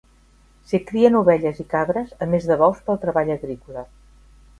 S'hi 0.69 0.77
crien 0.85 1.17
ovelles 1.19 1.59
i 1.63 1.65
cabres, 1.73 2.09
a 2.27 2.29
més 2.31 2.47
de 2.53 2.57
bous 2.65 2.81
per 2.87 2.95
al 2.95 2.99
treball 3.05 3.31
agrícola. 3.35 3.85